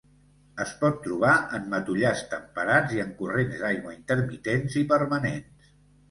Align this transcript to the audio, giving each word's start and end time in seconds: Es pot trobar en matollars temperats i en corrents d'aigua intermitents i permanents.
Es 0.63 0.69
pot 0.83 0.95
trobar 1.01 1.33
en 1.57 1.67
matollars 1.73 2.23
temperats 2.31 2.95
i 2.95 3.01
en 3.03 3.11
corrents 3.19 3.59
d'aigua 3.65 3.93
intermitents 3.97 4.79
i 4.83 4.83
permanents. 4.95 5.69